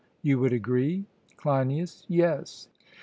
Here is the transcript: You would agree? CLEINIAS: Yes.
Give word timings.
You 0.23 0.39
would 0.39 0.51
agree? 0.51 1.05
CLEINIAS: 1.37 2.05
Yes. 2.07 2.69